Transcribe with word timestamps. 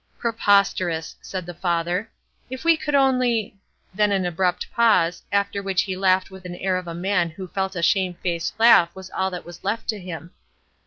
"Preposterous!" 0.17 1.15
said 1.21 1.45
the 1.45 1.53
father. 1.53 2.09
"If 2.49 2.63
we 2.65 2.75
could 2.75 2.95
only—" 2.95 3.59
then 3.93 4.11
an 4.11 4.25
abrupt 4.25 4.71
pause, 4.71 5.21
after 5.31 5.61
which 5.61 5.83
he 5.83 5.95
laughed 5.95 6.31
with 6.31 6.41
the 6.41 6.59
air 6.59 6.75
of 6.77 6.87
a 6.87 6.95
man 6.95 7.29
who 7.29 7.47
felt 7.47 7.73
that 7.73 7.79
a 7.81 7.83
shamefaced 7.83 8.59
laugh 8.59 8.89
was 8.95 9.11
all 9.11 9.29
that 9.29 9.45
was 9.45 9.63
left 9.63 9.87
to 9.89 9.99
him. 9.99 10.31